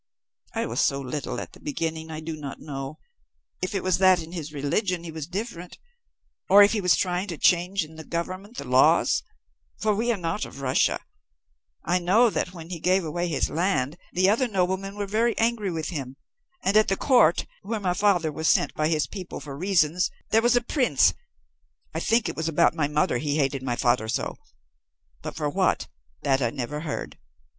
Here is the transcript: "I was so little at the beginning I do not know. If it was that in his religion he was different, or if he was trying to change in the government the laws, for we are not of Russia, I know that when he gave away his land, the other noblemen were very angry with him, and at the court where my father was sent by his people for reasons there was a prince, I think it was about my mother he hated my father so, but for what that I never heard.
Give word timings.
"I 0.55 0.65
was 0.65 0.79
so 0.81 0.99
little 0.99 1.39
at 1.39 1.53
the 1.53 1.59
beginning 1.59 2.09
I 2.09 2.21
do 2.21 2.35
not 2.35 2.59
know. 2.59 2.97
If 3.61 3.75
it 3.75 3.83
was 3.83 3.99
that 3.99 4.19
in 4.19 4.31
his 4.31 4.51
religion 4.51 5.03
he 5.03 5.11
was 5.11 5.27
different, 5.27 5.77
or 6.49 6.63
if 6.63 6.71
he 6.71 6.81
was 6.81 6.95
trying 6.95 7.27
to 7.27 7.37
change 7.37 7.83
in 7.85 7.97
the 7.97 8.03
government 8.03 8.57
the 8.57 8.63
laws, 8.63 9.21
for 9.79 9.93
we 9.93 10.11
are 10.11 10.17
not 10.17 10.43
of 10.43 10.59
Russia, 10.59 11.01
I 11.85 11.99
know 11.99 12.31
that 12.31 12.51
when 12.51 12.71
he 12.71 12.79
gave 12.79 13.05
away 13.05 13.27
his 13.27 13.51
land, 13.51 13.95
the 14.11 14.27
other 14.27 14.47
noblemen 14.47 14.95
were 14.95 15.05
very 15.05 15.37
angry 15.37 15.69
with 15.69 15.89
him, 15.89 16.15
and 16.63 16.75
at 16.75 16.87
the 16.87 16.97
court 16.97 17.45
where 17.61 17.79
my 17.79 17.93
father 17.93 18.31
was 18.31 18.47
sent 18.47 18.73
by 18.73 18.87
his 18.87 19.05
people 19.05 19.39
for 19.39 19.55
reasons 19.55 20.09
there 20.31 20.41
was 20.41 20.55
a 20.55 20.61
prince, 20.61 21.13
I 21.93 21.99
think 21.99 22.27
it 22.27 22.35
was 22.35 22.49
about 22.49 22.73
my 22.73 22.87
mother 22.87 23.19
he 23.19 23.37
hated 23.37 23.61
my 23.61 23.75
father 23.75 24.07
so, 24.07 24.39
but 25.21 25.35
for 25.35 25.47
what 25.47 25.89
that 26.23 26.41
I 26.41 26.49
never 26.49 26.79
heard. 26.79 27.19